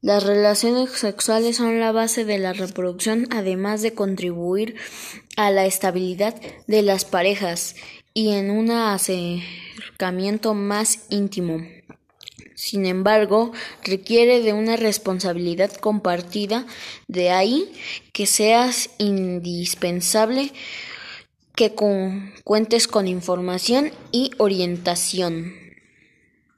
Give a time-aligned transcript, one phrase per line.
[0.00, 4.76] Las relaciones sexuales son la base de la reproducción, además de contribuir
[5.36, 7.74] a la estabilidad de las parejas
[8.14, 11.66] y en un acercamiento más íntimo.
[12.54, 13.50] Sin embargo,
[13.82, 16.64] requiere de una responsabilidad compartida,
[17.08, 17.72] de ahí
[18.12, 20.52] que seas indispensable
[21.56, 21.74] que
[22.44, 25.67] cuentes con información y orientación.